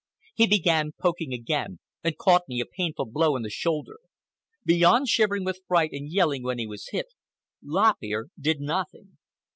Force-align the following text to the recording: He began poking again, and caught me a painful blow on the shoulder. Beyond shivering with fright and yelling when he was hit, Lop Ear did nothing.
He 0.33 0.47
began 0.47 0.93
poking 0.99 1.31
again, 1.31 1.77
and 2.03 2.17
caught 2.17 2.47
me 2.47 2.59
a 2.59 2.65
painful 2.65 3.05
blow 3.05 3.35
on 3.35 3.43
the 3.43 3.51
shoulder. 3.51 3.99
Beyond 4.65 5.07
shivering 5.07 5.45
with 5.45 5.61
fright 5.67 5.91
and 5.93 6.09
yelling 6.11 6.41
when 6.41 6.57
he 6.57 6.65
was 6.65 6.87
hit, 6.89 7.13
Lop 7.63 7.97
Ear 8.01 8.29
did 8.39 8.61
nothing. 8.61 9.19